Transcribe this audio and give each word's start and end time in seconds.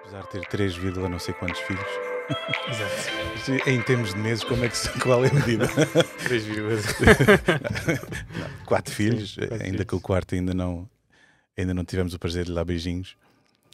Apesar 0.00 0.22
de 0.22 0.30
ter 0.30 0.46
3, 0.46 0.76
não 1.10 1.18
sei 1.18 1.34
quantos 1.34 1.60
filhos. 1.60 1.86
Exato. 2.68 3.68
em 3.70 3.82
termos 3.82 4.12
de 4.14 4.20
meses, 4.20 4.44
como 4.44 4.64
é 4.64 4.68
que 4.68 4.76
se, 4.76 4.90
qual 5.00 5.24
é 5.24 5.28
a 5.28 5.34
medida? 5.34 5.66
3 6.24 6.44
vírgulas. 6.44 6.84
4 8.66 8.94
filhos, 8.94 9.34
quatro 9.34 9.54
ainda 9.54 9.64
filhos. 9.64 9.84
que 9.86 9.94
o 9.94 10.00
quarto 10.00 10.34
ainda 10.34 10.52
não, 10.54 10.88
ainda 11.56 11.72
não 11.74 11.84
tivemos 11.84 12.14
o 12.14 12.18
prazer 12.18 12.44
de 12.44 12.54
dar 12.54 12.64
beijinhos. 12.64 13.16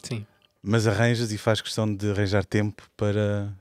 Sim. 0.03 0.27
Mas 0.63 0.87
arranjas 0.87 1.33
e 1.33 1.39
faz 1.39 1.61
questão 1.61 1.93
de 1.93 2.11
arranjar 2.11 2.45
tempo 2.45 2.83
para, 2.97 3.53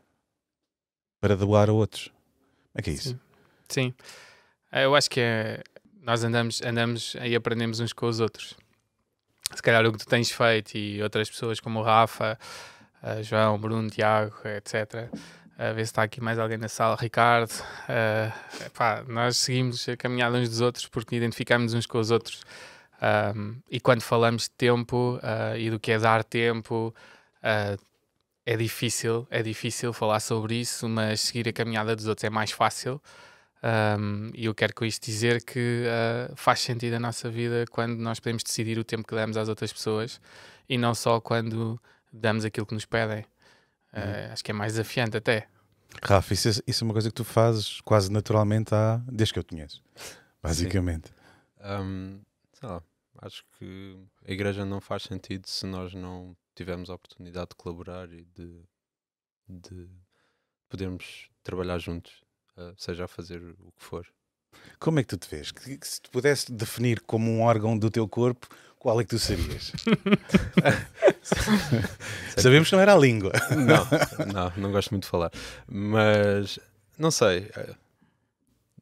para 1.20 1.36
doar 1.36 1.70
a 1.70 1.74
outros. 1.74 2.08
Como 2.08 2.76
é 2.76 2.82
que 2.82 2.90
é 2.90 2.94
isso? 2.94 3.10
Sim. 3.10 3.20
Sim. 3.70 3.94
Eh, 4.72 4.86
Eu 4.86 4.96
acho 4.96 5.10
que 5.10 5.20
é. 5.20 5.64
Nós 6.02 6.24
andamos, 6.24 6.62
andamos 6.62 7.16
e 7.24 7.36
aprendemos 7.36 7.80
uns 7.80 7.94
com 7.94 8.08
os 8.08 8.20
outros. 8.20 8.58
Se 9.56 9.62
calhar 9.62 9.86
o 9.86 9.92
que 9.92 10.00
tu 10.00 10.06
tens 10.06 10.32
feito 10.32 10.76
e 10.78 11.02
outras 11.02 11.30
pessoas 11.30 11.60
como 11.60 11.80
o 11.80 11.84
Rafa, 11.84 12.38
eh, 13.04 13.24
João, 13.24 13.58
Bruno, 13.60 13.90
Tiago, 13.90 14.36
etc. 14.46 15.10
A 15.58 15.72
ver 15.72 15.86
se 15.86 15.92
está 15.92 16.04
aqui 16.04 16.20
mais 16.20 16.40
alguém 16.40 16.58
na 16.58 16.68
sala, 16.68 16.96
Ricardo. 17.00 17.52
eh, 17.88 18.32
epá, 18.66 19.04
nós 19.08 19.38
seguimos 19.38 19.88
a 19.88 19.96
caminhada 19.98 20.38
uns 20.38 20.50
dos 20.50 20.62
outros 20.62 20.88
porque 20.88 21.16
identificamos 21.16 21.74
uns 21.74 21.86
com 21.86 22.00
os 22.00 22.12
outros. 22.12 22.42
Ahm, 23.02 23.58
e 23.70 23.80
quando 23.80 24.02
falamos 24.02 24.44
de 24.44 24.52
tempo 24.52 25.20
ah, 25.22 25.58
e 25.58 25.70
do 25.70 25.80
que 25.80 25.92
é 25.92 26.00
dar 26.00 26.24
tempo, 26.24 26.94
é 28.46 28.58
difícil, 28.58 29.28
é 29.30 29.42
difícil 29.42 29.94
falar 29.94 30.20
sobre 30.20 30.56
isso, 30.56 30.88
mas 30.88 31.22
seguir 31.22 31.48
a 31.48 31.54
caminhada 31.54 31.96
dos 31.96 32.08
outros 32.08 32.24
é 32.24 32.30
mais 32.30 32.52
fácil. 32.52 33.02
Um, 33.64 34.30
e 34.34 34.46
eu 34.46 34.54
quero 34.54 34.76
com 34.76 34.84
isto 34.84 35.06
dizer 35.06 35.42
que 35.42 35.86
uh, 35.86 36.36
faz 36.36 36.60
sentido 36.60 36.96
a 36.96 37.00
nossa 37.00 37.30
vida 37.30 37.64
quando 37.72 37.98
nós 37.98 38.20
podemos 38.20 38.44
decidir 38.44 38.78
o 38.78 38.84
tempo 38.84 39.08
que 39.08 39.16
damos 39.16 39.38
às 39.38 39.48
outras 39.48 39.72
pessoas 39.72 40.20
e 40.68 40.78
não 40.78 40.94
só 40.94 41.22
quando 41.22 41.80
damos 42.12 42.44
aquilo 42.44 42.66
que 42.66 42.74
nos 42.74 42.86
pedem. 42.86 43.22
Uh, 43.94 44.34
Acho 44.34 44.44
que 44.44 44.52
é 44.52 44.54
mais 44.54 44.74
desafiante 44.74 45.16
até. 45.16 45.48
Rafa, 46.02 46.34
isso 46.34 46.50
é, 46.50 46.52
isso 46.68 46.84
é 46.84 46.86
uma 46.86 46.94
coisa 46.94 47.10
que 47.10 47.16
tu 47.16 47.24
fazes 47.24 47.80
quase 47.82 48.12
naturalmente 48.12 48.74
há, 48.76 49.02
desde 49.08 49.34
que 49.34 49.40
eu 49.40 49.44
te 49.44 49.52
conheço. 49.52 49.82
Basicamente. 50.42 51.14
Hum, 51.64 52.20
sei 52.54 52.68
lá, 52.68 52.84
acho 53.22 53.46
que 53.58 53.98
a 54.28 54.32
igreja 54.32 54.66
não 54.66 54.82
faz 54.82 55.04
sentido 55.04 55.48
se 55.48 55.66
nós 55.66 55.94
não 55.94 56.36
tivermos 56.54 56.90
a 56.90 56.96
oportunidade 56.96 57.52
de 57.52 57.56
colaborar 57.56 58.12
e 58.12 58.26
de, 58.26 58.62
de 59.48 59.90
podermos 60.68 61.30
trabalhar 61.44 61.78
juntos, 61.78 62.24
eh, 62.58 62.74
seja 62.78 63.06
a 63.06 63.08
fazer 63.08 63.42
o 63.42 63.72
que 63.72 63.84
for. 63.84 64.06
Como 64.80 65.00
é 65.00 65.04
que 65.04 65.10
tu 65.10 65.18
te 65.18 65.28
vês? 65.30 65.52
Que- 65.52 65.78
que 65.78 65.88
se 65.88 66.02
te 66.02 66.10
pudesse 66.10 66.52
definir 66.52 67.02
como 67.02 67.30
um 67.32 67.42
órgão 67.42 67.78
do 67.78 67.90
teu 67.90 68.08
corpo, 68.08 68.48
qual 68.78 69.00
é 69.00 69.04
que 69.04 69.10
tu 69.10 69.20
serias? 69.20 69.72
Sabemos 72.38 72.70
que 72.70 72.76
não 72.76 72.82
era 72.82 72.94
a 72.94 72.98
língua. 72.98 73.32
Não, 73.52 73.88
não, 74.32 74.54
não 74.58 74.72
gosto 74.72 74.92
muito 74.92 75.04
de 75.04 75.10
falar, 75.10 75.32
mas 75.68 76.60
não 76.98 77.12
sei. 77.12 77.50
eh, 77.56 77.76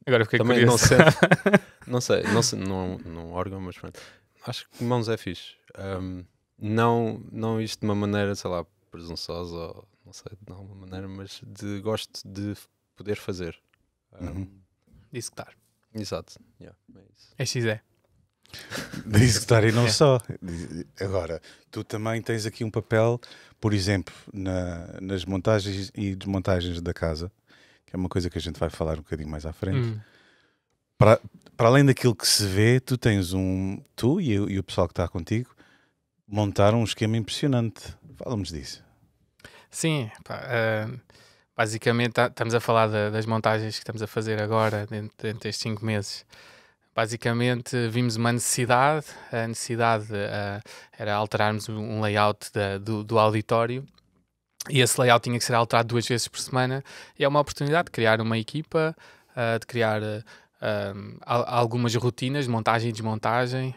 Agora 0.05 0.25
fiquei 0.25 0.39
Também 0.39 0.65
não 0.65 0.77
curioso. 0.77 0.87
sei, 0.87 0.97
não 1.87 2.01
sei, 2.01 2.23
não 2.23 2.41
sei, 2.41 2.59
não, 2.59 2.97
não 2.99 3.31
órgão, 3.31 3.61
mas 3.61 3.77
pronto. 3.77 3.99
Acho 4.45 4.67
que 4.69 4.83
mãos 4.83 5.07
é 5.07 5.15
fixe. 5.17 5.53
Hum, 5.77 6.25
não, 6.57 7.23
não 7.31 7.61
isto 7.61 7.79
de 7.81 7.85
uma 7.85 7.95
maneira, 7.95 8.33
sei 8.35 8.49
lá, 8.49 8.65
presunçosa 8.89 9.55
ou 9.55 9.87
não 10.05 10.11
sei, 10.13 10.31
de 10.41 10.51
alguma 10.51 10.75
maneira, 10.75 11.07
mas 11.07 11.41
de 11.45 11.79
gosto 11.81 12.21
de 12.27 12.55
poder 13.03 13.17
fazer. 13.17 13.57
Hum, 14.19 14.27
Uhum. 14.27 14.61
Executar. 15.13 15.53
Exato. 15.93 16.39
Yeah, 16.59 16.77
é 16.95 16.99
isso. 17.15 17.33
É 17.37 17.45
XE. 17.45 17.81
De 19.05 19.23
executar 19.23 19.63
e 19.63 19.71
não 19.71 19.85
É. 19.87 19.89
só. 19.89 20.19
Agora, 20.99 21.41
tu 21.69 21.83
também 21.83 22.21
tens 22.21 22.45
aqui 22.45 22.63
um 22.63 22.71
papel, 22.71 23.19
por 23.59 23.73
exemplo, 23.73 24.13
na- 24.33 24.99
nas 25.01 25.25
montagens 25.25 25.91
e 25.95 26.15
desmontagens 26.15 26.81
da 26.81 26.93
casa, 26.93 27.31
que 27.85 27.95
é 27.95 27.97
uma 27.97 28.09
coisa 28.09 28.29
que 28.29 28.37
a 28.37 28.41
gente 28.41 28.59
vai 28.59 28.69
falar 28.69 28.93
um 28.93 29.03
bocadinho 29.03 29.29
mais 29.29 29.45
à 29.45 29.53
frente. 29.53 29.77
Hum. 29.89 29.99
Para, 30.97 31.19
para 31.57 31.67
além 31.67 31.83
daquilo 31.85 32.15
que 32.15 32.27
se 32.27 32.45
vê, 32.45 32.79
tu 32.79 32.97
tens 32.97 33.33
um. 33.33 33.81
Tu 33.95 34.21
e, 34.21 34.39
o- 34.39 34.49
e 34.49 34.59
o 34.59 34.63
pessoal 34.63 34.87
que 34.87 34.93
está 34.93 35.07
contigo 35.07 35.53
montaram 36.27 36.79
um 36.81 36.83
esquema 36.83 37.17
impressionante. 37.17 37.95
Fala-nos 38.17 38.49
disso. 38.49 38.83
Sim, 39.69 40.09
pá, 40.23 40.41
ah, 40.45 40.89
basicamente 41.55 42.13
tá- 42.13 42.27
estamos 42.27 42.53
a 42.53 42.59
falar 42.59 42.87
da- 42.87 43.09
das 43.09 43.25
montagens 43.25 43.75
que 43.75 43.81
estamos 43.81 44.01
a 44.01 44.07
fazer 44.07 44.41
agora, 44.41 44.85
dentro, 44.87 45.15
dentro 45.21 45.39
destes 45.41 45.61
5 45.61 45.85
meses. 45.85 46.25
Basicamente 46.95 47.87
vimos 47.89 48.17
uma 48.17 48.33
necessidade, 48.33 49.05
a 49.31 49.47
necessidade 49.47 50.07
ah, 50.13 50.61
era 50.97 51.13
alterarmos 51.15 51.69
um- 51.69 52.01
layout 52.01 52.51
da- 52.53 52.77
do, 52.77 53.03
do 53.03 53.17
auditório 53.17 53.85
e 54.69 54.81
esse 54.81 54.99
layout 54.99 55.23
tinha 55.23 55.37
que 55.39 55.45
ser 55.45 55.53
alterado 55.55 55.87
duas 55.89 56.05
vezes 56.07 56.27
por 56.27 56.39
semana 56.39 56.83
e 57.17 57.23
é 57.23 57.27
uma 57.27 57.39
oportunidade 57.39 57.85
de 57.85 57.91
criar 57.91 58.19
uma 58.19 58.37
equipa, 58.37 58.95
ah, 59.35 59.57
de 59.57 59.65
criar 59.65 60.01
um, 60.61 61.17
al- 61.21 61.45
algumas 61.47 61.95
rotinas 61.95 62.45
de 62.45 62.51
montagem 62.51 62.89
e 62.89 62.91
desmontagem 62.91 63.75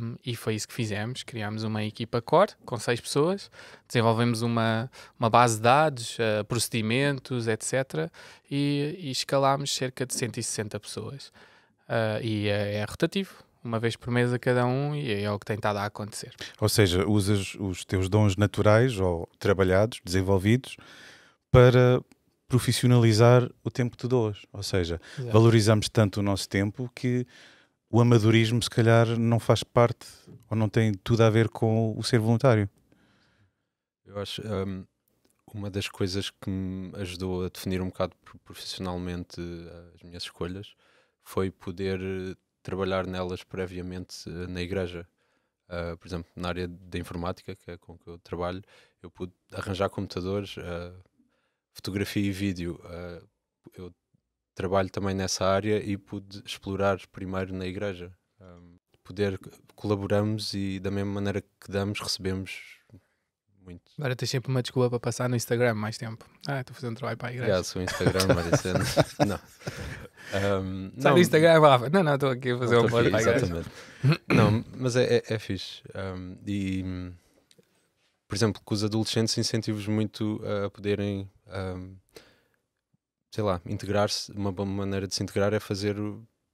um, 0.00 0.16
e 0.24 0.34
foi 0.34 0.54
isso 0.54 0.66
que 0.66 0.74
fizemos. 0.74 1.22
Criámos 1.22 1.62
uma 1.62 1.84
equipa 1.84 2.22
core 2.22 2.52
com 2.64 2.78
seis 2.78 3.00
pessoas, 3.00 3.50
desenvolvemos 3.86 4.40
uma, 4.42 4.90
uma 5.18 5.28
base 5.28 5.56
de 5.56 5.62
dados, 5.62 6.16
uh, 6.18 6.44
procedimentos, 6.46 7.46
etc. 7.48 8.10
E, 8.50 8.96
e 8.98 9.10
escalámos 9.10 9.74
cerca 9.74 10.06
de 10.06 10.14
160 10.14 10.80
pessoas. 10.80 11.28
Uh, 11.88 12.22
e 12.22 12.48
é, 12.48 12.76
é 12.76 12.84
rotativo, 12.84 13.34
uma 13.62 13.78
vez 13.78 13.94
por 13.94 14.10
mês 14.10 14.32
a 14.32 14.38
cada 14.38 14.64
um, 14.64 14.94
e 14.94 15.22
é 15.22 15.30
o 15.30 15.38
que 15.38 15.44
tem 15.44 15.56
estado 15.56 15.76
a 15.76 15.84
acontecer. 15.84 16.32
Ou 16.58 16.68
seja, 16.68 17.06
usas 17.06 17.54
os 17.60 17.84
teus 17.84 18.08
dons 18.08 18.36
naturais 18.36 18.98
ou 18.98 19.28
trabalhados, 19.38 20.00
desenvolvidos, 20.02 20.76
para 21.50 22.00
profissionalizar 22.52 23.50
o 23.64 23.70
tempo 23.70 23.92
que 23.92 23.96
tu 24.02 24.08
doas. 24.08 24.42
Ou 24.52 24.62
seja, 24.62 25.00
valorizamos 25.32 25.88
tanto 25.88 26.20
o 26.20 26.22
nosso 26.22 26.46
tempo 26.46 26.90
que 26.94 27.26
o 27.90 28.00
amadorismo, 28.00 28.62
se 28.62 28.68
calhar, 28.70 29.06
não 29.18 29.40
faz 29.40 29.62
parte 29.64 30.06
ou 30.50 30.56
não 30.56 30.68
tem 30.68 30.92
tudo 30.92 31.22
a 31.24 31.30
ver 31.30 31.48
com 31.48 31.94
o 31.98 32.02
ser 32.02 32.18
voluntário. 32.18 32.68
Eu 34.04 34.18
acho 34.18 34.42
hum, 34.42 34.84
uma 35.54 35.70
das 35.70 35.88
coisas 35.88 36.30
que 36.30 36.50
me 36.50 36.92
ajudou 36.96 37.44
a 37.44 37.48
definir 37.48 37.80
um 37.82 37.88
bocado 37.88 38.14
pro- 38.24 38.38
profissionalmente 38.40 39.40
eh, 39.40 39.92
as 39.94 40.02
minhas 40.02 40.24
escolhas 40.24 40.74
foi 41.22 41.50
poder 41.50 42.00
trabalhar 42.62 43.06
nelas 43.06 43.44
previamente 43.44 44.28
eh, 44.28 44.46
na 44.48 44.60
igreja. 44.62 45.06
Ah, 45.68 45.96
por 45.98 46.06
exemplo, 46.08 46.30
na 46.36 46.48
área 46.48 46.68
da 46.68 46.98
informática, 46.98 47.56
que 47.56 47.70
é 47.72 47.78
com 47.78 47.98
que 47.98 48.08
eu 48.08 48.18
trabalho, 48.18 48.62
eu 49.02 49.10
pude 49.10 49.32
arranjar 49.52 49.90
computadores, 49.90 50.56
ah, 50.58 50.94
fotografia 51.72 52.22
e 52.22 52.32
vídeo. 52.32 52.80
Ah, 52.84 53.22
eu 53.76 53.92
trabalho 54.54 54.90
também 54.90 55.14
nessa 55.14 55.44
área 55.44 55.82
e 55.82 55.96
pude 55.96 56.42
explorar 56.44 56.98
primeiro 57.08 57.54
na 57.54 57.66
igreja. 57.66 58.12
Hum, 58.40 58.76
poder 59.04 59.38
colaboramos 59.74 60.54
e 60.54 60.78
da 60.78 60.90
mesma 60.90 61.12
maneira 61.12 61.40
que 61.40 61.70
damos, 61.70 62.00
recebemos 62.00 62.82
muito. 63.64 63.82
Agora 63.98 64.16
tens 64.16 64.30
sempre 64.30 64.50
uma 64.50 64.62
desculpa 64.62 64.90
para 64.90 65.00
passar 65.00 65.28
no 65.28 65.36
Instagram 65.36 65.74
mais 65.74 65.96
tempo. 65.96 66.24
Ah, 66.46 66.60
estou 66.60 66.74
fazendo 66.74 66.96
trabalho 66.96 67.16
para 67.16 67.28
a 67.28 67.32
igreja. 67.32 67.48
Yeah, 67.48 67.64
seu 67.64 67.82
Instagram, 67.82 68.26
várias 68.34 68.60
cenas. 68.60 68.94
não. 69.26 69.40
Um, 70.62 70.92
Sai 71.00 71.20
Instagram, 71.20 71.60
Rafa. 71.60 71.90
Não, 71.90 72.02
não, 72.02 72.14
estou 72.14 72.30
aqui 72.30 72.50
a 72.50 72.58
fazer 72.58 72.76
um 72.76 72.80
aqui, 72.80 72.90
para 72.90 72.98
a 72.98 73.06
igreja. 73.08 73.36
Exatamente. 73.36 73.70
não, 74.28 74.64
mas 74.76 74.96
é, 74.96 75.16
é, 75.16 75.22
é 75.28 75.38
fixe. 75.38 75.82
Um, 75.94 76.36
e, 76.46 77.12
por 78.28 78.34
exemplo, 78.34 78.60
com 78.64 78.74
os 78.74 78.84
adolescentes 78.84 79.36
incentivos 79.38 79.86
muito 79.86 80.40
a 80.64 80.70
poderem, 80.70 81.30
um, 81.52 81.96
sei 83.30 83.44
lá, 83.44 83.60
integrar-se. 83.66 84.30
Uma 84.32 84.52
boa 84.52 84.66
maneira 84.66 85.06
de 85.06 85.14
se 85.14 85.22
integrar 85.22 85.52
é 85.52 85.60
fazer 85.60 85.96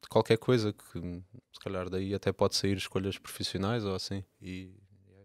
qualquer 0.08 0.38
coisa 0.38 0.72
que, 0.72 1.00
se 1.52 1.60
calhar, 1.60 1.88
daí 1.90 2.14
até 2.14 2.32
pode 2.32 2.56
sair 2.56 2.76
escolhas 2.76 3.18
profissionais 3.18 3.84
ou 3.84 3.94
assim. 3.94 4.24
E 4.40 4.72
é, 5.10 5.20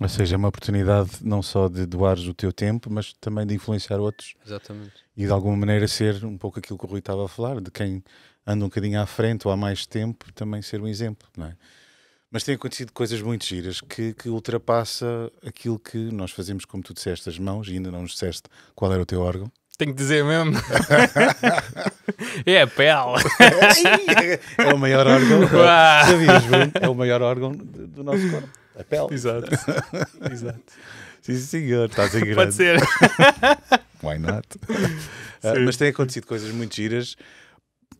é. 0.00 0.04
Ou 0.04 0.08
seja, 0.08 0.36
é 0.36 0.38
uma 0.38 0.48
oportunidade 0.48 1.10
não 1.22 1.42
só 1.42 1.68
de 1.68 1.86
doares 1.86 2.26
o 2.26 2.34
teu 2.34 2.52
tempo, 2.52 2.90
mas 2.90 3.12
também 3.14 3.46
de 3.46 3.54
influenciar 3.54 3.98
outros 3.98 4.34
Exatamente. 4.44 4.94
e 5.16 5.24
de 5.24 5.32
alguma 5.32 5.56
maneira 5.56 5.88
ser 5.88 6.24
um 6.24 6.38
pouco 6.38 6.58
aquilo 6.58 6.78
que 6.78 6.84
o 6.84 6.88
Rui 6.88 6.98
estava 6.98 7.24
a 7.24 7.28
falar, 7.28 7.60
de 7.60 7.70
quem 7.70 8.02
anda 8.46 8.64
um 8.64 8.68
bocadinho 8.68 9.00
à 9.00 9.06
frente 9.06 9.46
ou 9.46 9.52
há 9.52 9.56
mais 9.56 9.86
tempo, 9.86 10.32
também 10.32 10.60
ser 10.60 10.80
um 10.80 10.86
exemplo, 10.86 11.28
não 11.36 11.46
é? 11.46 11.56
Mas 12.34 12.42
tem 12.42 12.56
acontecido 12.56 12.92
coisas 12.92 13.22
muito 13.22 13.46
giras 13.46 13.80
que, 13.80 14.12
que 14.12 14.28
ultrapassa 14.28 15.30
aquilo 15.46 15.78
que 15.78 15.96
nós 15.96 16.32
fazemos, 16.32 16.64
como 16.64 16.82
tu 16.82 16.92
disseste, 16.92 17.28
as 17.28 17.38
mãos, 17.38 17.68
e 17.68 17.74
ainda 17.74 17.92
não 17.92 18.02
nos 18.02 18.10
disseste 18.10 18.48
qual 18.74 18.92
era 18.92 19.00
o 19.00 19.06
teu 19.06 19.20
órgão. 19.20 19.48
Tenho 19.78 19.92
que 19.92 19.96
dizer 19.96 20.24
mesmo. 20.24 20.52
é 22.44 22.62
a 22.62 22.66
pele. 22.66 24.40
é 24.58 24.74
o 24.74 24.76
maior 24.76 25.06
órgão. 25.06 25.42
Sabias, 25.48 26.44
Bruno? 26.46 26.72
É 26.80 26.88
o 26.88 26.94
maior 26.96 27.22
órgão 27.22 27.52
do 27.52 28.02
nosso 28.02 28.28
corpo. 28.28 28.48
A 28.80 28.82
pele. 28.82 29.14
Exato. 29.14 29.50
Exato. 30.28 30.72
Sim, 31.22 31.36
senhor. 31.36 31.88
Estás 31.88 32.16
em 32.16 32.18
grande. 32.18 32.34
Pode 32.34 32.54
ser. 32.54 32.80
Why 34.02 34.18
not? 34.18 34.48
Sim. 35.40 35.64
mas 35.64 35.76
tem 35.76 35.90
acontecido 35.90 36.26
coisas 36.26 36.50
muito 36.50 36.74
giras 36.74 37.14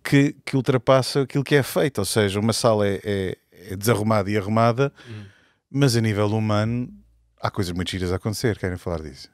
que, 0.03 0.35
que 0.45 0.57
ultrapassam 0.57 1.23
aquilo 1.23 1.43
que 1.43 1.55
é 1.55 1.63
feito. 1.63 1.99
Ou 1.99 2.05
seja, 2.05 2.39
uma 2.39 2.53
sala 2.53 2.87
é, 2.87 3.01
é- 3.05 3.37
é 3.71 3.77
desarrumada 3.77 4.31
e 4.31 4.37
arrumada, 4.37 4.93
Hum. 5.09 5.25
mas 5.71 5.97
a 5.97 6.01
nível 6.01 6.27
humano 6.29 6.89
há 7.41 7.51
coisas 7.51 7.73
muito 7.73 7.91
giras 7.91 8.13
a 8.13 8.17
acontecer, 8.17 8.59
querem 8.59 8.77
falar 8.79 9.03
disso? 9.03 9.29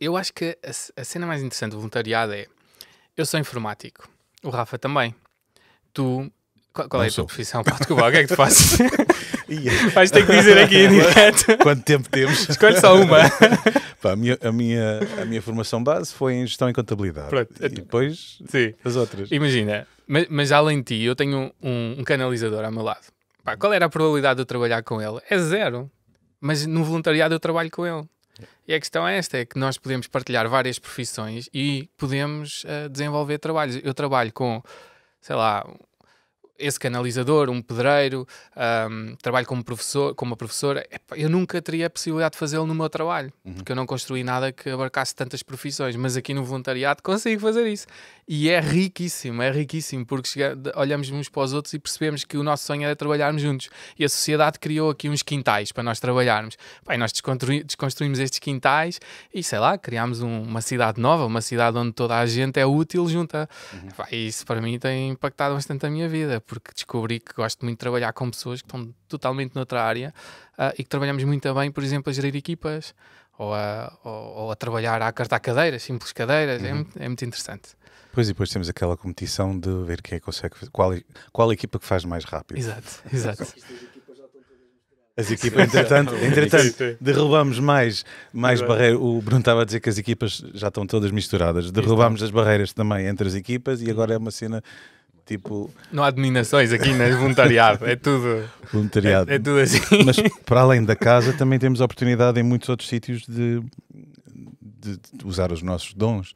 Eu 0.00 0.16
acho 0.16 0.32
que 0.32 0.56
a, 0.64 1.00
a 1.00 1.04
cena 1.04 1.26
mais 1.26 1.42
interessante 1.42 1.72
do 1.72 1.78
voluntariado 1.78 2.32
é 2.32 2.46
eu 3.16 3.26
sou 3.26 3.38
informático, 3.40 4.08
o 4.42 4.50
Rafa 4.50 4.78
também. 4.78 5.14
Tu 5.92 6.30
qual, 6.72 6.88
qual 6.88 7.02
é 7.04 7.06
a 7.08 7.10
tua 7.10 7.24
profissão? 7.24 7.62
Pá, 7.62 7.72
desculpa, 7.72 8.08
o 8.08 8.10
que 8.10 8.16
é 8.18 8.22
que 8.22 8.28
tu 8.28 8.36
fazes? 8.36 8.78
Vais 9.94 10.10
ter 10.10 10.26
que 10.26 10.32
dizer 10.32 10.58
aqui 10.58 10.78
em 10.78 10.88
direto. 10.88 11.56
Quanto 11.62 11.82
tempo 11.84 12.08
temos? 12.08 12.48
Escolhe 12.48 12.80
só 12.80 13.00
uma. 13.00 13.18
Pá, 14.02 14.12
a, 14.12 14.16
minha, 14.16 14.36
a, 14.42 14.50
minha, 14.50 15.00
a 15.22 15.24
minha 15.24 15.40
formação 15.40 15.82
base 15.82 16.12
foi 16.12 16.34
em 16.34 16.46
gestão 16.46 16.68
e 16.68 16.72
contabilidade. 16.72 17.28
Pronto. 17.28 17.52
E 17.60 17.68
depois 17.68 18.38
Sim. 18.48 18.74
as 18.84 18.96
outras. 18.96 19.30
Imagina, 19.30 19.86
mas, 20.06 20.26
mas 20.28 20.50
além 20.52 20.78
de 20.78 20.96
ti, 20.96 21.02
eu 21.04 21.14
tenho 21.14 21.52
um, 21.62 21.96
um 21.98 22.04
canalizador 22.04 22.64
ao 22.64 22.72
meu 22.72 22.82
lado. 22.82 23.06
Pá, 23.44 23.56
qual 23.56 23.72
era 23.74 23.84
a 23.84 23.90
probabilidade 23.90 24.36
de 24.36 24.42
eu 24.42 24.46
trabalhar 24.46 24.82
com 24.82 25.02
ele? 25.02 25.20
É 25.28 25.38
zero. 25.38 25.90
Mas 26.40 26.64
no 26.66 26.82
voluntariado 26.82 27.34
eu 27.34 27.40
trabalho 27.40 27.70
com 27.70 27.86
ele. 27.86 28.08
E 28.66 28.74
a 28.74 28.78
questão 28.78 29.06
é 29.06 29.18
esta: 29.18 29.36
é 29.38 29.44
que 29.44 29.58
nós 29.58 29.76
podemos 29.76 30.06
partilhar 30.06 30.48
várias 30.48 30.78
profissões 30.78 31.48
e 31.52 31.88
podemos 31.98 32.64
uh, 32.64 32.88
desenvolver 32.88 33.38
trabalhos. 33.38 33.78
Eu 33.84 33.92
trabalho 33.92 34.32
com, 34.32 34.62
sei 35.20 35.36
lá, 35.36 35.64
esse 36.58 36.78
canalizador, 36.78 37.50
um 37.50 37.60
pedreiro, 37.60 38.26
um, 38.90 39.16
trabalho 39.16 39.46
como 39.46 39.64
professor, 39.64 40.14
como 40.14 40.36
professora, 40.36 40.86
eu 41.16 41.28
nunca 41.28 41.60
teria 41.60 41.86
a 41.86 41.90
possibilidade 41.90 42.32
de 42.32 42.38
fazê-lo 42.38 42.66
no 42.66 42.74
meu 42.74 42.88
trabalho, 42.88 43.32
uhum. 43.44 43.54
porque 43.54 43.72
eu 43.72 43.76
não 43.76 43.86
construí 43.86 44.22
nada 44.22 44.52
que 44.52 44.70
abarcasse 44.70 45.14
tantas 45.14 45.42
profissões, 45.42 45.96
mas 45.96 46.16
aqui 46.16 46.32
no 46.32 46.44
voluntariado 46.44 47.02
consigo 47.02 47.40
fazer 47.40 47.66
isso. 47.66 47.86
E 48.26 48.48
é 48.48 48.58
riquíssimo, 48.58 49.42
é 49.42 49.50
riquíssimo, 49.50 50.06
porque 50.06 50.28
chega, 50.28 50.72
olhamos 50.76 51.10
uns 51.10 51.28
para 51.28 51.42
os 51.42 51.52
outros 51.52 51.74
e 51.74 51.78
percebemos 51.78 52.24
que 52.24 52.38
o 52.38 52.42
nosso 52.42 52.64
sonho 52.64 52.84
era 52.84 52.96
trabalharmos 52.96 53.42
juntos. 53.42 53.68
E 53.98 54.04
a 54.04 54.08
sociedade 54.08 54.58
criou 54.58 54.90
aqui 54.90 55.10
uns 55.10 55.22
quintais 55.22 55.72
para 55.72 55.82
nós 55.82 56.00
trabalharmos. 56.00 56.56
Pai, 56.84 56.96
nós 56.96 57.12
desconstruímos 57.12 58.18
estes 58.18 58.38
quintais 58.38 58.98
e, 59.32 59.42
sei 59.42 59.58
lá, 59.58 59.76
criámos 59.76 60.22
um, 60.22 60.42
uma 60.42 60.62
cidade 60.62 60.98
nova, 61.00 61.26
uma 61.26 61.42
cidade 61.42 61.76
onde 61.76 61.92
toda 61.92 62.18
a 62.18 62.24
gente 62.24 62.58
é 62.58 62.64
útil 62.64 63.06
junta. 63.08 63.48
Uhum. 63.72 63.88
Pai, 63.94 64.14
isso 64.14 64.46
para 64.46 64.60
mim 64.60 64.78
tem 64.78 65.10
impactado 65.10 65.54
bastante 65.54 65.84
a 65.84 65.90
minha 65.90 66.08
vida, 66.08 66.40
porque 66.46 66.72
descobri 66.72 67.20
que 67.20 67.34
gosto 67.34 67.64
muito 67.64 67.76
de 67.76 67.80
trabalhar 67.80 68.12
com 68.12 68.30
pessoas 68.30 68.60
que 68.60 68.66
estão 68.66 68.94
totalmente 69.08 69.54
noutra 69.54 69.82
área 69.82 70.14
uh, 70.58 70.72
e 70.78 70.82
que 70.82 70.88
trabalhamos 70.88 71.24
muito 71.24 71.52
bem, 71.54 71.70
por 71.70 71.82
exemplo, 71.82 72.10
a 72.10 72.12
gerir 72.12 72.36
equipas 72.36 72.94
ou 73.38 73.54
a, 73.54 73.98
ou, 74.04 74.12
ou 74.12 74.50
a 74.50 74.56
trabalhar 74.56 75.02
a 75.02 75.12
cartar 75.12 75.40
cadeiras, 75.40 75.82
simples 75.82 76.12
cadeiras. 76.12 76.62
É 76.62 76.72
uhum. 76.72 76.86
É, 76.96 77.04
é 77.04 77.08
muito 77.08 77.24
interessante. 77.24 77.70
Pois 78.12 78.28
e 78.28 78.32
depois 78.32 78.48
temos 78.50 78.68
aquela 78.68 78.96
competição 78.96 79.58
de 79.58 79.70
ver 79.84 80.00
quem 80.00 80.16
é 80.16 80.20
que 80.20 80.24
consegue 80.24 80.54
qual, 80.70 80.92
qual 81.32 81.52
equipa 81.52 81.78
que 81.78 81.86
faz 81.86 82.04
mais 82.04 82.24
rápido. 82.24 82.58
Exato, 82.58 83.02
exato. 83.12 83.44
As 85.16 85.30
equipas, 85.30 85.68
entretanto, 85.68 86.12
entretanto 86.18 86.96
derrubamos 87.00 87.60
mais, 87.60 88.04
mais 88.32 88.60
barreiras. 88.60 88.98
O 89.00 89.20
Bruno 89.22 89.38
estava 89.38 89.62
a 89.62 89.64
dizer 89.64 89.78
que 89.78 89.88
as 89.88 89.96
equipas 89.96 90.44
já 90.54 90.68
estão 90.68 90.84
todas 90.84 91.12
misturadas. 91.12 91.70
Derrubamos 91.70 92.20
as 92.20 92.32
barreiras 92.32 92.72
também 92.72 93.06
entre 93.06 93.28
as 93.28 93.34
equipas 93.36 93.80
e 93.80 93.88
agora 93.88 94.14
é 94.14 94.18
uma 94.18 94.32
cena 94.32 94.60
tipo. 95.24 95.70
Não 95.90 96.02
há 96.02 96.10
dominações 96.10 96.72
aqui, 96.72 96.92
né? 96.92 97.10
Voluntariado, 97.12 97.86
é 97.86 97.96
tudo. 97.96 98.48
Voluntariado. 98.72 99.30
É, 99.30 99.36
é, 99.36 99.38
tudo 99.38 99.58
assim. 99.58 99.80
Mas 100.04 100.16
para 100.44 100.60
além 100.60 100.84
da 100.84 100.94
casa, 100.94 101.32
também 101.32 101.58
temos 101.58 101.80
a 101.80 101.84
oportunidade 101.84 102.38
em 102.38 102.42
muitos 102.42 102.68
outros 102.68 102.88
sítios 102.88 103.26
de, 103.26 103.60
de, 104.60 104.98
de 105.12 105.26
usar 105.26 105.52
os 105.52 105.62
nossos 105.62 105.94
dons. 105.94 106.32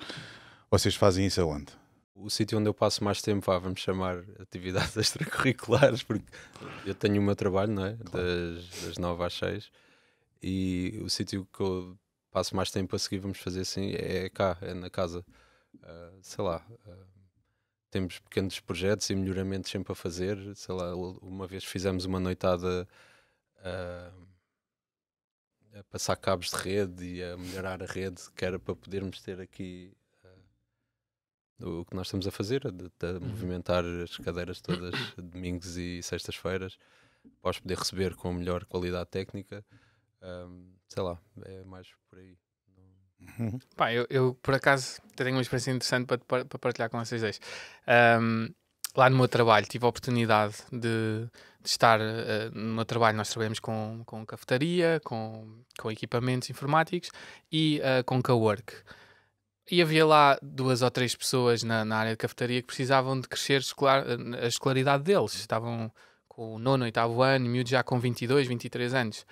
Vocês 0.70 0.94
fazem 0.94 1.26
isso 1.26 1.40
aonde? 1.40 1.66
O 2.14 2.28
sítio 2.28 2.58
onde 2.58 2.68
eu 2.68 2.74
passo 2.74 3.04
mais 3.04 3.22
tempo, 3.22 3.46
vá, 3.46 3.58
vamos 3.58 3.80
chamar 3.80 4.18
atividades 4.40 4.96
extracurriculares, 4.98 6.02
porque 6.02 6.24
eu 6.84 6.94
tenho 6.94 7.20
o 7.20 7.24
meu 7.24 7.36
trabalho, 7.36 7.72
não 7.72 7.86
é? 7.86 7.92
Das, 7.92 8.84
das 8.84 8.98
9 8.98 9.24
às 9.24 9.34
6, 9.34 9.70
e 10.42 11.00
o 11.02 11.08
sítio 11.08 11.46
que 11.52 11.60
eu 11.60 11.96
passo 12.30 12.56
mais 12.56 12.70
tempo 12.70 12.94
a 12.94 12.98
seguir, 12.98 13.18
vamos 13.18 13.38
fazer 13.38 13.60
assim, 13.60 13.92
é 13.92 14.28
cá, 14.28 14.58
é 14.60 14.74
na 14.74 14.90
casa. 14.90 15.24
Uh, 15.76 16.18
sei 16.22 16.44
lá, 16.44 16.64
uh, 16.86 17.17
temos 17.90 18.18
pequenos 18.18 18.60
projetos 18.60 19.08
e 19.10 19.14
melhoramentos 19.14 19.70
sempre 19.70 19.92
a 19.92 19.94
fazer. 19.94 20.38
Sei 20.56 20.74
lá, 20.74 20.94
uma 20.94 21.46
vez 21.46 21.64
fizemos 21.64 22.04
uma 22.04 22.20
noitada 22.20 22.88
uh, 23.60 24.28
a 25.78 25.84
passar 25.84 26.16
cabos 26.16 26.50
de 26.50 26.56
rede 26.56 27.04
e 27.04 27.22
a 27.22 27.36
melhorar 27.36 27.82
a 27.82 27.86
rede, 27.86 28.22
que 28.34 28.44
era 28.44 28.58
para 28.58 28.74
podermos 28.74 29.20
ter 29.20 29.40
aqui 29.40 29.96
o 31.60 31.84
que 31.84 31.94
nós 31.94 32.06
estamos 32.06 32.26
a 32.26 32.30
fazer, 32.30 32.70
de, 32.70 32.84
de 32.84 33.06
uhum. 33.06 33.20
movimentar 33.20 33.84
as 33.84 34.16
cadeiras 34.18 34.60
todas 34.60 34.94
domingos 35.18 35.76
e 35.76 36.02
sextas-feiras, 36.02 36.78
podes 37.40 37.60
poder 37.60 37.78
receber 37.78 38.14
com 38.14 38.32
melhor 38.32 38.64
qualidade 38.64 39.10
técnica. 39.10 39.64
Um, 40.22 40.72
sei 40.88 41.02
lá, 41.02 41.20
é 41.44 41.64
mais 41.64 41.88
por 42.08 42.18
aí. 42.18 42.36
Uhum. 43.20 43.58
Pá, 43.76 43.92
eu, 43.92 44.06
eu, 44.08 44.34
por 44.42 44.54
acaso 44.54 45.00
tenho 45.16 45.32
uma 45.32 45.42
experiência 45.42 45.70
interessante 45.70 46.06
para, 46.06 46.44
para 46.44 46.58
partilhar 46.58 46.90
com 46.90 47.04
vocês 47.04 47.20
dois. 47.20 47.40
Um, 48.20 48.48
lá 48.96 49.10
no 49.10 49.16
meu 49.16 49.28
trabalho 49.28 49.66
tive 49.66 49.84
a 49.84 49.88
oportunidade 49.88 50.56
de, 50.72 51.28
de 51.60 51.68
estar 51.68 52.00
uh, 52.00 52.50
no 52.52 52.74
meu 52.74 52.84
trabalho. 52.84 53.16
Nós 53.16 53.28
trabalhamos 53.28 53.60
com, 53.60 54.02
com 54.06 54.24
cafetaria, 54.24 55.00
com, 55.04 55.62
com 55.78 55.90
equipamentos 55.90 56.48
informáticos 56.50 57.10
e 57.50 57.80
uh, 57.80 58.04
com 58.04 58.22
cowork. 58.22 58.72
E 59.70 59.82
havia 59.82 60.06
lá 60.06 60.38
duas 60.40 60.80
ou 60.80 60.90
três 60.90 61.14
pessoas 61.14 61.62
na, 61.62 61.84
na 61.84 61.98
área 61.98 62.12
de 62.12 62.16
cafetaria 62.16 62.62
que 62.62 62.66
precisavam 62.66 63.20
de 63.20 63.28
crescer 63.28 63.60
escolar, 63.60 64.04
a 64.42 64.46
escolaridade 64.46 65.04
deles. 65.04 65.34
Estavam 65.34 65.92
com 66.26 66.54
o 66.54 66.58
nono, 66.58 66.84
oitavo 66.84 67.20
ano, 67.20 67.50
miúdos 67.50 67.70
já 67.70 67.82
com 67.82 67.98
22, 68.00 68.46
23 68.46 68.94
anos. 68.94 69.26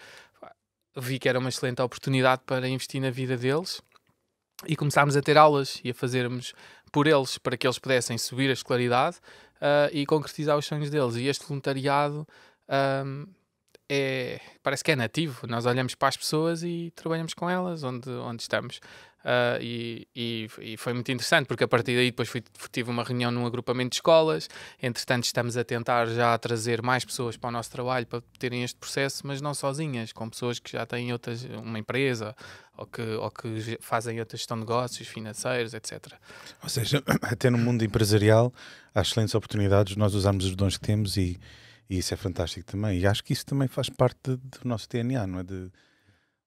Vi 0.96 1.19
que 1.19 1.28
era 1.28 1.38
uma 1.38 1.48
excelente 1.48 1.82
oportunidade 1.82 2.43
para 2.46 2.69
investir 2.69 3.00
na 3.00 3.10
vida 3.10 3.37
deles 3.37 3.82
e 4.66 4.75
começámos 4.75 5.16
a 5.16 5.22
ter 5.22 5.37
aulas 5.37 5.81
e 5.84 5.90
a 5.90 5.94
fazermos 5.94 6.54
por 6.90 7.06
eles, 7.06 7.37
para 7.37 7.56
que 7.56 7.66
eles 7.66 7.78
pudessem 7.78 8.16
subir 8.16 8.48
a 8.48 8.54
escolaridade 8.54 9.19
uh, 9.56 9.93
e 9.93 10.06
concretizar 10.06 10.56
os 10.56 10.64
sonhos 10.64 10.88
deles. 10.88 11.16
E 11.16 11.26
este 11.26 11.44
voluntariado 11.46 12.26
um, 13.04 13.26
é, 13.88 14.40
parece 14.62 14.82
que 14.82 14.93
é 14.93 14.96
nativo. 14.96 15.46
Nós 15.46 15.66
olhamos 15.66 15.94
para 15.94 16.08
as 16.08 16.16
pessoas 16.16 16.62
e 16.62 16.93
trabalhamos 16.94 17.34
com 17.34 17.49
elas 17.49 17.82
onde, 17.82 18.08
onde 18.10 18.42
estamos. 18.42 18.81
Uh, 19.26 19.58
e, 19.61 20.08
e, 20.14 20.49
e, 20.61 20.76
foi 20.76 20.93
muito 20.93 21.11
interessante, 21.11 21.49
porque 21.49 21.64
a 21.64 21.69
partir 21.69 21.96
daí 21.96 22.12
depois 22.12 22.28
fui, 22.28 22.44
tive 22.70 22.88
uma 22.90 23.02
reunião 23.02 23.32
num 23.32 23.44
agrupamento 23.44 23.90
de 23.90 23.96
escolas. 23.96 24.49
Entretanto, 24.81 25.25
estamos 25.25 25.56
a 25.56 25.64
tentar 25.64 26.06
já 26.06 26.38
trazer 26.38 26.81
mais 26.81 27.05
pessoas 27.05 27.37
para 27.37 27.49
o 27.49 27.50
nosso 27.50 27.69
trabalho 27.69 28.06
para 28.06 28.23
terem 28.38 28.62
este 28.62 28.78
processo, 28.78 29.26
mas 29.26 29.40
não 29.40 29.52
sozinhas, 29.52 30.12
com 30.12 30.31
pessoas 30.31 30.61
que 30.61 30.70
já 30.70 30.87
têm 30.87 31.12
outras, 31.12 31.43
uma 31.44 31.76
empresa 31.76 32.37
ou 32.76 32.87
que, 32.87 33.02
ou 33.02 33.28
que 33.28 33.76
fazem 33.80 34.21
outra 34.21 34.37
gestão 34.37 34.56
de 34.56 34.61
negócios 34.61 35.09
financeiros, 35.09 35.75
etc. 35.75 36.12
Ou 36.62 36.68
seja, 36.68 37.02
até 37.23 37.50
no 37.50 37.59
mundo 37.59 37.85
empresarial 37.85 38.54
há 38.95 39.00
excelentes 39.00 39.35
oportunidades 39.35 39.95
de 39.95 39.99
nós 39.99 40.14
usarmos 40.14 40.45
os 40.45 40.54
dons 40.54 40.76
que 40.76 40.87
temos 40.87 41.16
e, 41.16 41.37
e 41.90 41.99
isso 41.99 42.14
é 42.14 42.16
fantástico 42.16 42.64
também. 42.64 43.00
E 43.00 43.06
acho 43.09 43.25
que 43.25 43.33
isso 43.33 43.45
também 43.45 43.66
faz 43.66 43.90
parte 43.90 44.37
do 44.37 44.40
nosso 44.64 44.88
DNA, 44.88 45.26
não 45.26 45.40
é? 45.40 45.42
De, 45.42 45.68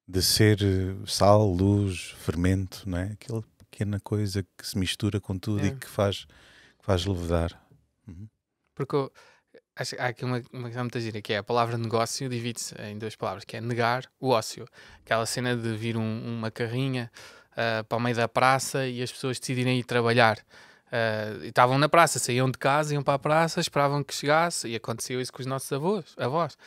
de 0.10 0.24
ser 0.24 0.60
eh, 0.64 0.96
sal, 1.06 1.46
luz, 1.46 2.16
fermento, 2.18 2.82
não 2.90 2.98
é? 2.98 3.12
Aquela 3.12 3.44
pequena 3.60 4.00
coisa 4.00 4.42
que 4.58 4.68
se 4.68 4.76
mistura 4.76 5.22
com 5.22 5.38
tudo 5.38 5.64
é. 5.64 5.68
e 5.68 5.76
que 5.76 5.88
faz, 5.88 6.26
que 6.26 6.86
faz 6.86 7.06
levedar. 7.06 7.62
Uhum. 8.08 8.28
Porque 8.74 8.96
eu, 8.96 9.12
acho, 9.76 9.96
há 10.00 10.08
aqui 10.08 10.26
uma, 10.26 10.42
uma 10.52 10.64
questão 10.64 10.84
muito 10.84 11.00
gira, 11.00 11.22
que 11.22 11.32
é 11.32 11.38
a 11.38 11.44
palavra 11.44 11.78
negócio 11.78 12.28
divide-se 12.28 12.74
em 12.82 12.98
duas 12.98 13.16
palavras, 13.16 13.46
que 13.46 13.56
é 13.56 13.62
negar 13.62 14.06
o 14.20 14.30
ócio. 14.30 14.66
Aquela 15.06 15.28
cena 15.28 15.56
de 15.56 15.78
vir 15.78 15.96
um, 15.96 16.38
uma 16.38 16.50
carrinha 16.50 17.12
uh, 17.52 17.84
para 17.84 17.98
o 18.00 18.02
meio 18.02 18.16
da 18.16 18.28
praça 18.28 18.88
e 18.88 19.04
as 19.04 19.12
pessoas 19.12 19.40
decidirem 19.40 19.78
ir 19.78 19.84
trabalhar. 19.84 20.40
Uh, 20.88 21.46
estavam 21.46 21.78
na 21.78 21.88
praça, 21.88 22.18
saíam 22.18 22.50
de 22.50 22.58
casa, 22.58 22.96
iam 22.96 23.04
para 23.04 23.14
a 23.14 23.20
praça, 23.20 23.62
esperavam 23.62 24.04
que 24.04 24.16
chegasse, 24.16 24.68
e 24.70 24.76
aconteceu 24.76 25.22
isso 25.22 25.32
com 25.32 25.40
os 25.40 25.46
nossos 25.46 25.72
avós. 25.72 26.16
avós. 26.18 26.58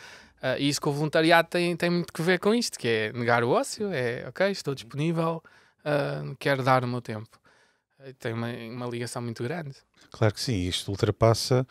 Uh, 0.42 0.58
e 0.58 0.68
isso 0.68 0.80
com 0.80 0.90
o 0.90 0.92
voluntariado 0.92 1.49
tem, 1.49 1.76
tem 1.76 1.88
muito 1.88 2.12
que 2.12 2.20
ver 2.20 2.40
com 2.40 2.52
isto, 2.52 2.76
que 2.76 2.88
é 2.88 3.12
negar 3.12 3.44
o 3.44 3.50
ócio, 3.50 3.92
é 3.92 4.26
ok, 4.28 4.50
estou 4.50 4.75
disponível, 4.75 5.40
uh, 5.84 6.34
quero 6.37 6.64
dar 6.64 6.82
o 6.82 6.88
meu 6.88 7.00
tempo. 7.00 7.38
Uh, 8.00 8.12
tem 8.14 8.32
uma, 8.32 8.49
uma 8.49 8.87
ligação 8.87 9.22
muito 9.22 9.40
grande. 9.44 9.76
Claro 10.11 10.34
que 10.34 10.40
sim, 10.40 10.66
isto 10.66 10.90
ultrapassa 10.90 11.64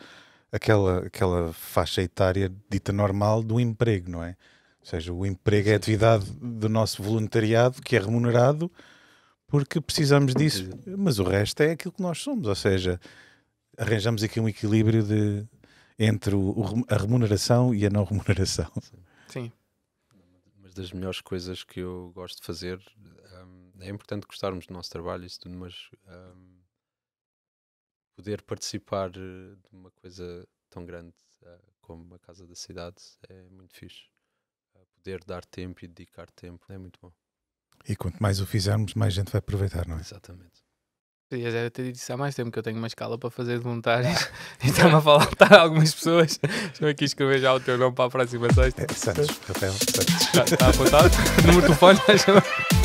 aquela, 0.50 1.06
aquela 1.06 1.52
faixa 1.52 2.00
etária 2.00 2.50
dita 2.70 2.92
normal 2.92 3.42
do 3.42 3.60
emprego, 3.60 4.10
não 4.10 4.24
é? 4.24 4.36
Ou 4.80 4.86
seja, 4.86 5.12
o 5.12 5.26
emprego 5.26 5.68
é 5.68 5.74
a 5.74 5.76
atividade 5.76 6.24
do 6.40 6.68
nosso 6.68 7.02
voluntariado 7.02 7.82
que 7.82 7.94
é 7.94 8.00
remunerado 8.00 8.72
porque 9.46 9.82
precisamos 9.82 10.34
disso, 10.34 10.70
mas 10.86 11.18
o 11.18 11.24
resto 11.24 11.60
é 11.60 11.72
aquilo 11.72 11.92
que 11.92 12.00
nós 12.00 12.18
somos, 12.18 12.48
ou 12.48 12.54
seja, 12.54 12.98
arranjamos 13.76 14.22
aqui 14.22 14.40
um 14.40 14.48
equilíbrio 14.48 15.02
de 15.02 15.44
entre 16.04 16.34
o, 16.34 16.84
a 16.88 16.96
remuneração 16.96 17.74
e 17.74 17.86
a 17.86 17.90
não 17.90 18.04
remuneração. 18.04 18.70
Sim. 19.28 19.52
Uma 20.58 20.68
das 20.70 20.92
melhores 20.92 21.20
coisas 21.20 21.62
que 21.62 21.80
eu 21.80 22.10
gosto 22.12 22.40
de 22.40 22.46
fazer 22.46 22.80
um, 23.44 23.70
é 23.80 23.88
importante 23.88 24.26
gostarmos 24.26 24.66
do 24.66 24.74
nosso 24.74 24.90
trabalho, 24.90 25.24
isso 25.24 25.40
tudo, 25.40 25.56
mas 25.56 25.90
um, 26.06 26.60
poder 28.16 28.42
participar 28.42 29.10
de 29.10 29.56
uma 29.70 29.90
coisa 29.92 30.46
tão 30.68 30.84
grande 30.84 31.14
uh, 31.42 31.72
como 31.80 32.14
a 32.14 32.18
Casa 32.18 32.46
da 32.46 32.54
Cidade 32.54 33.02
é 33.28 33.48
muito 33.50 33.76
fixe. 33.76 34.04
Uh, 34.74 34.86
poder 34.96 35.22
dar 35.24 35.44
tempo 35.44 35.84
e 35.84 35.88
dedicar 35.88 36.30
tempo 36.32 36.64
é 36.68 36.78
muito 36.78 36.98
bom. 37.00 37.12
E 37.88 37.96
quanto 37.96 38.20
mais 38.20 38.40
o 38.40 38.46
fizermos, 38.46 38.94
mais 38.94 39.14
gente 39.14 39.30
vai 39.30 39.38
aproveitar, 39.38 39.86
não 39.86 39.96
é? 39.96 40.00
Exatamente. 40.00 40.62
Podias 41.32 41.54
era 41.54 41.70
ter 41.70 41.90
dito 41.90 42.12
há 42.12 42.16
mais 42.18 42.34
tempo 42.34 42.50
que 42.50 42.58
eu 42.58 42.62
tenho 42.62 42.76
uma 42.76 42.86
escala 42.86 43.16
para 43.16 43.30
fazer 43.30 43.56
de 43.56 43.64
voluntários 43.64 44.28
e 44.62 44.68
está-me 44.68 44.96
a 44.96 45.00
faltar 45.00 45.54
algumas 45.54 45.94
pessoas. 45.94 46.38
Estou 46.74 46.86
aqui 46.86 47.04
a 47.04 47.06
escrever 47.06 47.40
já 47.40 47.54
o 47.54 47.60
teu 47.60 47.78
nome 47.78 47.94
para 47.94 48.04
a 48.04 48.10
próxima 48.10 48.52
sexta. 48.52 48.82
É, 48.82 48.94
Santos, 48.94 49.28
Rafael 49.48 49.72
Santos. 49.72 50.20
Está, 50.20 50.44
está 50.44 50.68
apontado? 50.68 51.10
Número 51.46 51.62
de 51.62 51.66
telefone? 51.68 52.81